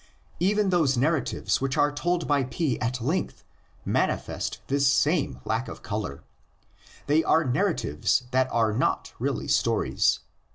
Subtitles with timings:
[0.39, 3.43] Even those narratives which are told by P at length
[3.85, 6.23] manifest this same lack of color.
[7.05, 10.21] They are narratives that are not really stories.